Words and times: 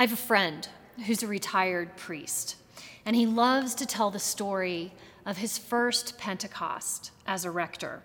I 0.00 0.04
have 0.04 0.14
a 0.14 0.16
friend 0.16 0.66
who's 1.04 1.22
a 1.22 1.26
retired 1.26 1.94
priest, 1.94 2.56
and 3.04 3.14
he 3.14 3.26
loves 3.26 3.74
to 3.74 3.84
tell 3.84 4.10
the 4.10 4.18
story 4.18 4.94
of 5.26 5.36
his 5.36 5.58
first 5.58 6.16
Pentecost 6.16 7.10
as 7.26 7.44
a 7.44 7.50
rector. 7.50 8.02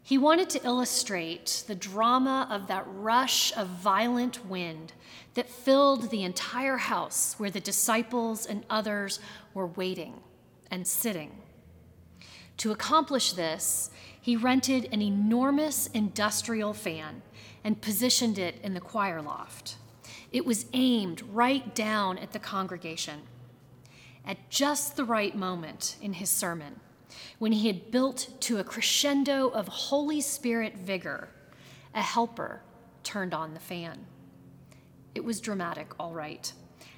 He 0.00 0.16
wanted 0.16 0.48
to 0.50 0.64
illustrate 0.64 1.64
the 1.66 1.74
drama 1.74 2.46
of 2.48 2.68
that 2.68 2.84
rush 2.86 3.52
of 3.56 3.66
violent 3.66 4.46
wind 4.46 4.92
that 5.34 5.50
filled 5.50 6.10
the 6.10 6.22
entire 6.22 6.76
house 6.76 7.34
where 7.36 7.50
the 7.50 7.58
disciples 7.58 8.46
and 8.46 8.64
others 8.70 9.18
were 9.54 9.66
waiting 9.66 10.20
and 10.70 10.86
sitting. 10.86 11.32
To 12.58 12.70
accomplish 12.70 13.32
this, 13.32 13.90
he 14.20 14.36
rented 14.36 14.88
an 14.92 15.02
enormous 15.02 15.88
industrial 15.88 16.72
fan 16.72 17.22
and 17.64 17.82
positioned 17.82 18.38
it 18.38 18.54
in 18.62 18.74
the 18.74 18.80
choir 18.80 19.20
loft. 19.20 19.78
It 20.32 20.46
was 20.46 20.66
aimed 20.72 21.22
right 21.22 21.74
down 21.74 22.18
at 22.18 22.32
the 22.32 22.38
congregation. 22.38 23.22
At 24.24 24.50
just 24.50 24.96
the 24.96 25.04
right 25.04 25.36
moment 25.36 25.96
in 26.00 26.14
his 26.14 26.30
sermon, 26.30 26.80
when 27.38 27.52
he 27.52 27.66
had 27.66 27.90
built 27.90 28.28
to 28.40 28.58
a 28.58 28.64
crescendo 28.64 29.48
of 29.48 29.68
Holy 29.68 30.20
Spirit 30.20 30.76
vigor, 30.76 31.28
a 31.94 32.00
helper 32.00 32.62
turned 33.02 33.34
on 33.34 33.52
the 33.52 33.60
fan. 33.60 34.06
It 35.14 35.24
was 35.24 35.40
dramatic, 35.40 35.92
all 36.00 36.12
right. 36.12 36.50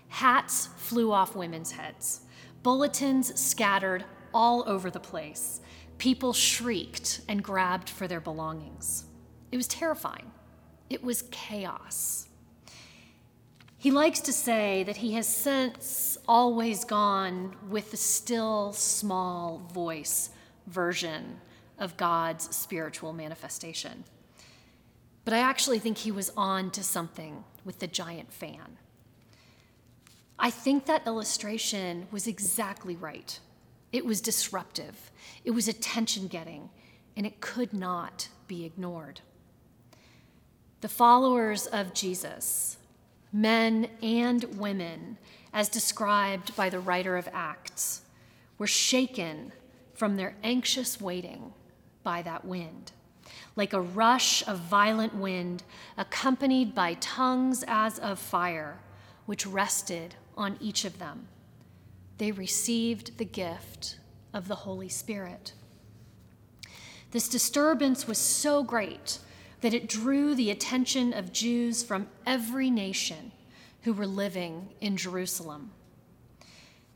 Hats 0.08 0.68
flew 0.76 1.10
off 1.10 1.34
women's 1.34 1.72
heads, 1.72 2.20
bulletins 2.62 3.40
scattered 3.40 4.04
all 4.32 4.62
over 4.68 4.90
the 4.90 5.00
place. 5.00 5.60
People 5.98 6.32
shrieked 6.32 7.20
and 7.28 7.42
grabbed 7.42 7.88
for 7.88 8.06
their 8.06 8.20
belongings. 8.20 9.04
It 9.50 9.56
was 9.56 9.68
terrifying. 9.68 10.30
It 10.90 11.02
was 11.02 11.22
chaos. 11.30 12.28
He 13.84 13.90
likes 13.90 14.20
to 14.20 14.32
say 14.32 14.82
that 14.84 14.96
he 14.96 15.12
has 15.12 15.28
since 15.28 16.16
always 16.26 16.86
gone 16.86 17.54
with 17.68 17.90
the 17.90 17.98
still 17.98 18.72
small 18.72 19.58
voice 19.74 20.30
version 20.66 21.38
of 21.78 21.98
God's 21.98 22.56
spiritual 22.56 23.12
manifestation. 23.12 24.04
But 25.26 25.34
I 25.34 25.40
actually 25.40 25.80
think 25.80 25.98
he 25.98 26.10
was 26.10 26.32
on 26.34 26.70
to 26.70 26.82
something 26.82 27.44
with 27.62 27.78
the 27.78 27.86
giant 27.86 28.32
fan. 28.32 28.78
I 30.38 30.48
think 30.48 30.86
that 30.86 31.06
illustration 31.06 32.06
was 32.10 32.26
exactly 32.26 32.96
right. 32.96 33.38
It 33.92 34.06
was 34.06 34.22
disruptive, 34.22 35.10
it 35.44 35.50
was 35.50 35.68
attention 35.68 36.28
getting, 36.28 36.70
and 37.18 37.26
it 37.26 37.42
could 37.42 37.74
not 37.74 38.30
be 38.48 38.64
ignored. 38.64 39.20
The 40.80 40.88
followers 40.88 41.66
of 41.66 41.92
Jesus 41.92 42.78
men 43.34 43.88
and 44.00 44.44
women, 44.56 45.18
as 45.52 45.68
described 45.68 46.54
by 46.54 46.70
the 46.70 46.78
writer 46.78 47.16
of 47.16 47.28
Acts, 47.32 48.02
were 48.58 48.66
shaken 48.66 49.50
from 49.92 50.14
their 50.14 50.36
anxious 50.44 51.00
waiting 51.00 51.52
by 52.04 52.22
that 52.22 52.44
wind, 52.44 52.92
like 53.56 53.72
a 53.72 53.80
rush 53.80 54.46
of 54.46 54.58
violent 54.60 55.12
wind 55.16 55.64
accompanied 55.98 56.76
by 56.76 56.94
tongues 56.94 57.64
as 57.66 57.98
of 57.98 58.20
fire, 58.20 58.78
which 59.26 59.46
rested 59.46 60.14
on 60.36 60.56
each 60.60 60.84
of 60.84 61.00
them. 61.00 61.26
They 62.18 62.30
received 62.30 63.18
the 63.18 63.24
gift 63.24 63.98
of 64.32 64.46
the 64.46 64.54
Holy 64.54 64.88
Spirit. 64.88 65.54
This 67.10 67.28
disturbance 67.28 68.06
was 68.06 68.18
so 68.18 68.62
great 68.62 69.18
that 69.64 69.72
it 69.72 69.88
drew 69.88 70.34
the 70.34 70.50
attention 70.50 71.14
of 71.14 71.32
Jews 71.32 71.82
from 71.82 72.06
every 72.26 72.68
nation 72.68 73.32
who 73.84 73.94
were 73.94 74.06
living 74.06 74.68
in 74.82 74.94
Jerusalem. 74.94 75.70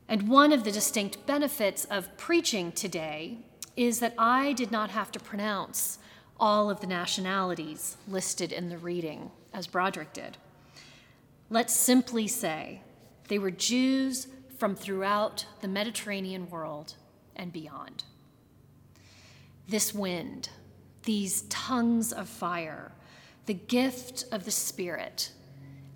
And 0.06 0.28
one 0.28 0.52
of 0.52 0.64
the 0.64 0.70
distinct 0.70 1.24
benefits 1.24 1.86
of 1.86 2.14
preaching 2.18 2.72
today 2.72 3.38
is 3.74 4.00
that 4.00 4.12
I 4.18 4.52
did 4.52 4.70
not 4.70 4.90
have 4.90 5.10
to 5.12 5.18
pronounce 5.18 5.98
all 6.38 6.68
of 6.68 6.80
the 6.80 6.86
nationalities 6.86 7.96
listed 8.06 8.52
in 8.52 8.68
the 8.68 8.76
reading, 8.76 9.30
as 9.54 9.66
Broderick 9.66 10.12
did. 10.12 10.36
Let's 11.48 11.74
simply 11.74 12.28
say 12.28 12.82
they 13.28 13.38
were 13.38 13.50
Jews 13.50 14.26
from 14.58 14.76
throughout 14.76 15.46
the 15.62 15.68
Mediterranean 15.68 16.50
world 16.50 16.96
and 17.34 17.50
beyond. 17.50 18.04
This 19.66 19.94
wind, 19.94 20.50
these 21.08 21.40
tongues 21.48 22.12
of 22.12 22.28
fire, 22.28 22.92
the 23.46 23.54
gift 23.54 24.26
of 24.30 24.44
the 24.44 24.50
Spirit, 24.50 25.32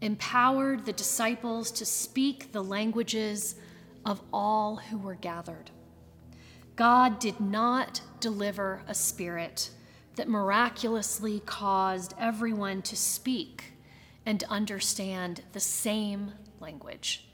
empowered 0.00 0.86
the 0.86 0.92
disciples 0.94 1.70
to 1.70 1.84
speak 1.84 2.50
the 2.50 2.64
languages 2.64 3.54
of 4.06 4.22
all 4.32 4.76
who 4.76 4.96
were 4.96 5.14
gathered. 5.14 5.70
God 6.76 7.18
did 7.18 7.38
not 7.40 8.00
deliver 8.20 8.82
a 8.88 8.94
spirit 8.94 9.68
that 10.16 10.30
miraculously 10.30 11.40
caused 11.40 12.14
everyone 12.18 12.80
to 12.80 12.96
speak 12.96 13.74
and 14.24 14.42
understand 14.44 15.42
the 15.52 15.60
same 15.60 16.32
language. 16.58 17.26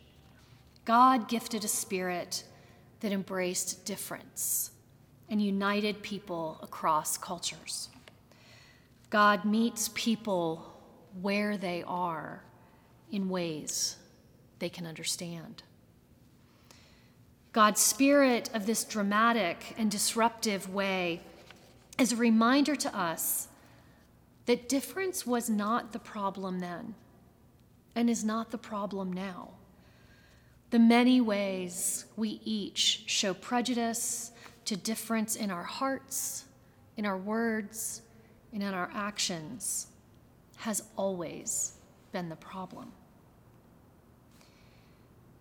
God 0.85 1.29
gifted 1.29 1.63
a 1.63 1.69
spirit 1.69 2.43
that 2.99 3.13
embraced 3.13 3.87
difference 3.87 4.73
and 5.29 5.43
united 5.43 6.03
people 6.03 6.59
across 6.63 7.19
cultures. 7.19 7.89
God 9.11 9.45
meets 9.45 9.91
people 9.95 10.75
where 11.21 11.57
they 11.57 11.83
are 11.87 12.43
in 13.11 13.29
ways 13.29 13.97
they 14.59 14.69
can 14.69 14.87
understand. 14.87 15.63
God's 17.53 17.81
spirit 17.81 18.51
of 18.53 18.67
this 18.67 18.85
dramatic 18.85 19.75
and 19.79 19.91
disruptive 19.91 20.73
way 20.73 21.21
is 21.99 22.13
a 22.13 22.17
reminder 22.17 22.77
to 22.77 22.97
us 22.97 23.49
that 24.47 24.69
difference 24.69 25.27
was 25.27 25.51
not 25.51 25.93
the 25.93 25.99
problem 25.99 26.61
then 26.61 26.95
and 27.95 28.09
is 28.09 28.25
not 28.25 28.51
the 28.51 28.59
problem 28.59 29.13
now. 29.13 29.51
The 30.71 30.79
many 30.79 31.21
ways 31.21 32.05
we 32.17 32.41
each 32.45 33.05
show 33.07 33.35
prejudice 33.35 34.33
to 34.69 34.77
difference 34.77 35.35
in 35.35 35.51
our 35.51 35.63
hearts, 35.63 36.45
in 36.99 37.07
our 37.07 37.17
words, 37.17 38.03
and 38.53 38.63
in 38.63 38.75
our 38.75 38.91
actions 38.93 39.87
has 40.57 40.83
always 40.95 41.79
been 42.13 42.29
the 42.29 42.37
problem. 42.37 42.93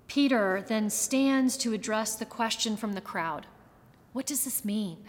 Peter 0.08 0.64
then 0.70 0.90
stands 0.90 1.58
to 1.58 1.74
address 1.74 2.16
the 2.16 2.26
question 2.26 2.78
from 2.78 2.94
the 2.94 3.02
crowd 3.02 3.46
What 4.14 4.26
does 4.26 4.46
this 4.46 4.64
mean? 4.64 5.00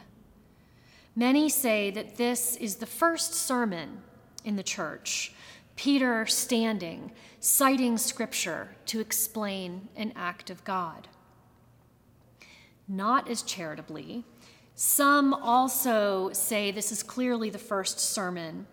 Many 1.15 1.49
say 1.49 1.93
that 1.93 2.17
this 2.17 2.57
is 2.57 2.77
the 2.77 2.87
first 2.87 3.35
sermon 3.35 4.03
in 4.45 4.57
the 4.57 4.65
church. 4.65 5.33
Peter 5.77 6.27
standing, 6.27 7.13
citing 7.39 7.97
scripture 7.97 8.71
to 8.87 8.99
explain 8.99 9.87
an 9.95 10.13
act 10.17 10.51
of 10.51 10.65
God 10.65 11.07
not 12.89 13.29
as 13.29 13.43
charitably. 13.43 14.25
Some 14.75 15.35
also 15.35 16.31
say 16.33 16.71
this 16.71 16.93
is 16.93 17.03
clearly 17.03 17.51
the 17.51 17.59
first 17.59 18.01
sermon 18.01 18.67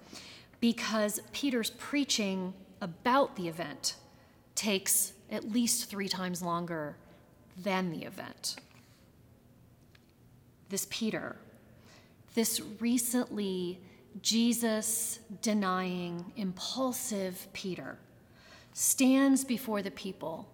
because 0.59 1.19
Peter's 1.31 1.71
preaching 1.71 2.53
about 2.81 3.35
the 3.35 3.47
event 3.47 3.95
takes 4.53 5.13
at 5.29 5.51
least 5.51 5.89
three 5.89 6.07
times 6.07 6.41
longer 6.41 6.95
than 7.57 7.91
the 7.91 8.05
event. 8.05 8.55
This 10.69 10.87
Peter, 10.89 11.35
this 12.33 12.61
recently 12.79 13.79
Jesus 14.21 15.19
denying, 15.41 16.31
impulsive 16.37 17.47
Peter, 17.53 17.97
stands 18.73 19.44
before 19.44 19.81
the 19.81 19.91
people 19.91 20.50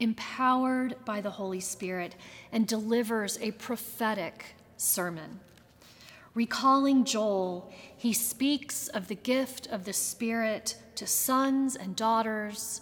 empowered 0.00 0.96
by 1.04 1.20
the 1.20 1.30
Holy 1.30 1.60
Spirit, 1.60 2.14
and 2.52 2.66
delivers 2.66 3.38
a 3.40 3.50
prophetic 3.52 4.54
sermon. 4.76 5.40
Recalling 6.34 7.04
Joel, 7.04 7.72
he 7.96 8.12
speaks 8.12 8.88
of 8.88 9.08
the 9.08 9.14
gift 9.14 9.66
of 9.66 9.84
the 9.84 9.92
Spirit 9.92 10.76
to 10.94 11.06
sons 11.06 11.74
and 11.74 11.96
daughters, 11.96 12.80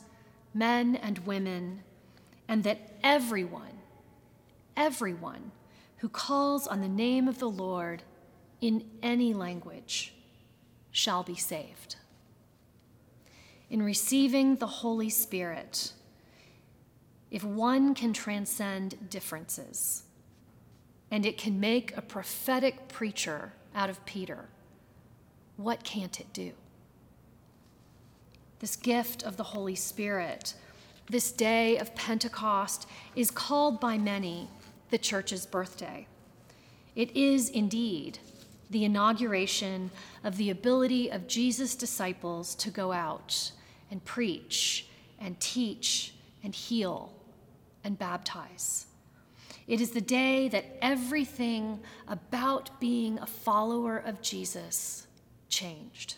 men 0.53 0.97
and 0.97 1.19
women, 1.21 1.83
and 2.49 2.65
that 2.65 2.99
everyone, 3.03 3.79
everyone 4.77 5.53
who 5.99 6.09
calls 6.09 6.67
on 6.67 6.81
the 6.81 6.89
name 6.89 7.29
of 7.29 7.39
the 7.39 7.49
Lord 7.49 8.03
in 8.61 8.85
any 9.03 9.33
language 9.33 10.13
shall 10.91 11.23
be 11.23 11.35
saved. 11.35 11.97
In 13.71 13.83
receiving 13.83 14.57
the 14.57 14.67
Holy 14.67 15.11
Spirit, 15.11 15.93
if 17.31 17.45
one 17.45 17.95
can 17.95 18.13
transcend 18.13 19.11
differences 19.11 20.05
and 21.11 21.25
it 21.25 21.39
can 21.39 21.61
make 21.61 21.97
a 21.97 22.03
prophetic 22.03 22.89
preacher 22.89 23.53
out 23.75 23.91
of 23.91 24.05
Peter, 24.07 24.47
what 25.57 25.85
can't 25.85 26.21
it 26.21 26.33
do? 26.33 26.53
this 28.59 28.77
gift 28.77 29.23
of 29.23 29.37
the 29.37 29.43
Holy 29.43 29.75
Spirit, 29.75 30.55
this 31.11 31.31
day 31.31 31.79
of 31.79 31.95
Pentecost 31.95 32.89
is 33.15 33.31
called 33.31 33.81
by 33.81 33.99
many 33.99 34.49
the 34.91 34.99
church's 34.99 35.47
birthday. 35.47 36.07
It 36.95 37.15
is 37.15 37.51
indeed 37.51 38.19
the 38.71 38.85
inauguration 38.85 39.91
of 40.25 40.37
the 40.37 40.51
ability 40.51 41.11
of 41.11 41.29
Jesus' 41.29 41.77
disciples 41.77 42.55
to 42.57 42.71
go 42.71 42.93
out 42.93 43.53
and 43.91 44.05
preach 44.05 44.89
and 45.21 45.39
teach 45.39 46.15
and 46.47 46.55
heal 46.55 47.13
and 47.83 47.99
baptize. 47.99 48.87
It 49.67 49.81
is 49.81 49.91
the 49.91 50.01
day 50.01 50.47
that 50.49 50.65
everything 50.81 51.81
about 52.07 52.79
being 52.79 53.19
a 53.19 53.27
follower 53.27 53.99
of 53.99 54.23
Jesus 54.23 55.09
changed. 55.49 56.15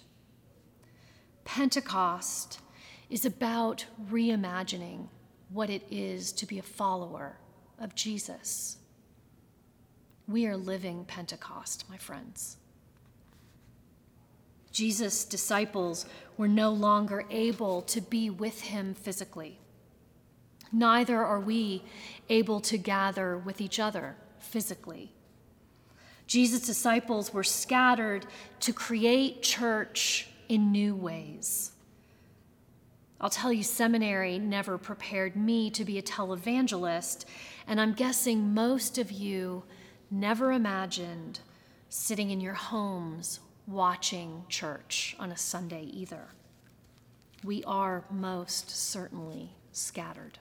Pentecost 1.46 2.60
is 3.08 3.24
about 3.24 3.86
reimagining 4.10 5.08
what 5.48 5.70
it 5.70 5.82
is 5.90 6.30
to 6.32 6.44
be 6.44 6.58
a 6.58 6.62
follower 6.62 7.38
of 7.80 7.94
Jesus. 7.94 8.76
We 10.28 10.46
are 10.46 10.58
living 10.58 11.06
Pentecost, 11.06 11.86
my 11.88 11.96
friends. 11.96 12.58
Jesus' 14.72 15.24
disciples 15.24 16.04
were 16.36 16.48
no 16.48 16.70
longer 16.70 17.24
able 17.30 17.80
to 17.80 18.02
be 18.02 18.28
with 18.28 18.60
him 18.60 18.92
physically. 18.92 19.58
Neither 20.72 21.22
are 21.22 21.40
we 21.40 21.82
able 22.28 22.60
to 22.60 22.78
gather 22.78 23.38
with 23.38 23.60
each 23.60 23.78
other 23.80 24.16
physically. 24.38 25.12
Jesus' 26.26 26.66
disciples 26.66 27.32
were 27.32 27.44
scattered 27.44 28.26
to 28.60 28.72
create 28.72 29.42
church 29.42 30.28
in 30.48 30.70
new 30.70 30.94
ways. 30.94 31.72
I'll 33.20 33.30
tell 33.30 33.52
you, 33.52 33.62
seminary 33.62 34.38
never 34.38 34.78
prepared 34.78 35.34
me 35.34 35.70
to 35.70 35.84
be 35.84 35.98
a 35.98 36.02
televangelist, 36.02 37.24
and 37.66 37.80
I'm 37.80 37.92
guessing 37.92 38.54
most 38.54 38.98
of 38.98 39.10
you 39.10 39.64
never 40.10 40.52
imagined 40.52 41.40
sitting 41.88 42.30
in 42.30 42.40
your 42.40 42.54
homes 42.54 43.40
watching 43.66 44.44
church 44.48 45.16
on 45.18 45.32
a 45.32 45.36
Sunday 45.36 45.84
either. 45.84 46.28
We 47.42 47.64
are 47.64 48.04
most 48.10 48.70
certainly 48.70 49.50
scattered. 49.72 50.38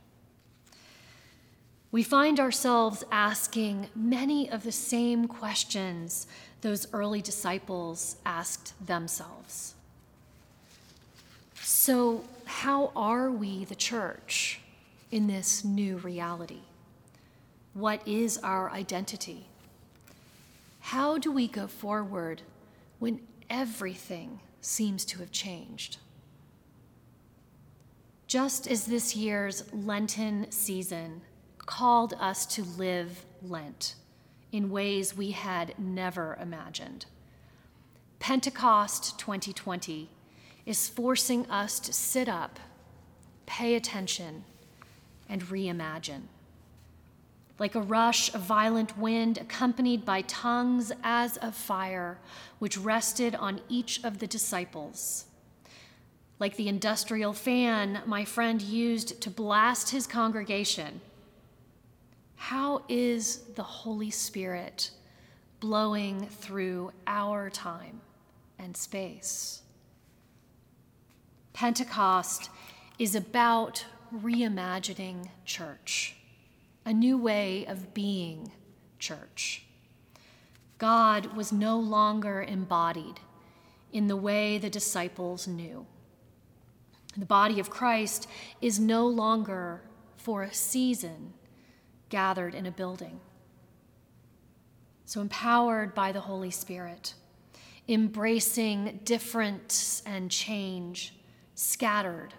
We 1.92 2.04
find 2.04 2.40
ourselves 2.40 3.04
asking 3.12 3.88
many 3.96 4.50
of 4.50 4.64
the 4.64 4.72
same 4.72 5.28
questions 5.28 6.28
those 6.62 6.92
early 6.94 7.22
disciples 7.22 8.18
asked 8.26 8.74
themselves. 8.86 9.76
So, 11.62 12.24
how 12.46 12.92
are 12.96 13.32
we 13.32 13.64
the 13.66 13.76
church 13.76 14.60
in 15.12 15.28
this 15.28 15.64
new 15.64 15.98
reality? 15.98 16.62
What 17.74 18.06
is 18.06 18.38
our 18.40 18.70
identity? 18.72 19.48
How 20.80 21.18
do 21.18 21.32
we 21.32 21.48
go 21.48 21.68
forward 21.68 22.42
when 23.00 23.22
everything 23.50 24.40
seems 24.62 25.06
to 25.06 25.20
have 25.20 25.32
changed? 25.32 25.98
Just 28.28 28.68
as 28.68 28.86
this 28.86 29.16
year's 29.16 29.64
Lenten 29.74 30.52
season 30.52 31.22
called 31.68 32.16
us 32.20 32.48
to 32.48 32.64
live 32.64 33.24
Lent 33.44 33.94
in 34.52 34.72
ways 34.72 35.16
we 35.16 35.32
had 35.32 35.78
never 35.78 36.36
imagined, 36.42 37.06
Pentecost 38.20 39.20
2020 39.20 40.10
is 40.66 40.90
forcing 40.90 41.50
us 41.52 41.80
to 41.80 41.94
sit 41.94 42.28
up, 42.28 42.60
pay 43.46 43.76
attention, 43.76 44.44
and 45.30 45.44
reimagine. 45.44 46.24
Like 47.60 47.76
a 47.76 47.82
rush 47.82 48.34
of 48.34 48.42
violent 48.42 48.98
wind 48.98 49.38
accompanied 49.38 50.06
by 50.06 50.22
tongues 50.24 50.92
as 51.04 51.38
of 51.38 51.56
fire, 51.56 52.20
which 52.60 52.78
rested 52.78 53.36
on 53.36 53.62
each 53.70 54.04
of 54.04 54.20
the 54.20 54.28
disciples. 54.28 55.26
Like 56.40 56.56
the 56.56 56.68
industrial 56.68 57.34
fan 57.34 58.02
my 58.06 58.26
friend 58.26 58.62
used 58.62 59.22
to 59.22 59.30
blast 59.30 59.90
his 59.90 60.06
congregation. 60.06 61.02
How 62.48 62.84
is 62.88 63.40
the 63.56 63.64
Holy 63.64 64.10
Spirit 64.10 64.92
blowing 65.60 66.28
through 66.28 66.94
our 67.06 67.50
time 67.50 68.00
and 68.58 68.78
space? 68.78 69.64
Pentecost 71.52 72.50
is 72.98 73.16
about 73.16 73.84
reimagining 74.16 75.28
church, 75.44 76.16
a 76.86 76.94
new 76.94 77.18
way 77.18 77.66
of 77.66 77.94
being 77.94 78.54
church. 78.98 79.64
God 80.78 81.36
was 81.36 81.52
no 81.52 81.78
longer 81.78 82.42
embodied 82.42 83.20
in 83.92 84.08
the 84.08 84.16
way 84.16 84.58
the 84.58 84.70
disciples 84.70 85.50
knew. 85.50 85.86
The 87.18 87.26
body 87.26 87.60
of 87.60 87.70
Christ 87.70 88.26
is 88.62 88.80
no 88.80 89.06
longer 89.06 89.82
for 90.16 90.44
a 90.44 90.54
season 90.54 91.34
gathered 92.10 92.56
in 92.56 92.66
a 92.66 92.72
building. 92.72 93.20
So, 95.06 95.22
empowered 95.22 95.96
by 95.96 96.12
the 96.12 96.20
Holy 96.20 96.52
Spirit, 96.52 97.14
embracing 97.88 99.00
difference 99.04 100.04
and 100.06 100.30
change, 100.30 101.14
scattered, 101.56 102.34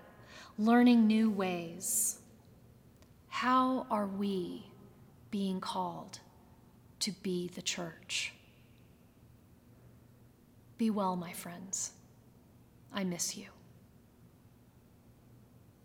learning 0.58 1.06
new 1.06 1.30
ways. 1.30 2.18
How 3.28 3.86
are 3.90 4.06
we 4.06 4.66
being 5.30 5.60
called 5.60 6.18
to 7.00 7.12
be 7.22 7.48
the 7.54 7.62
church? 7.62 8.32
Be 10.76 10.90
well, 10.90 11.16
my 11.16 11.32
friends. 11.32 11.92
I 12.92 13.04
miss 13.04 13.36
you. 13.36 13.46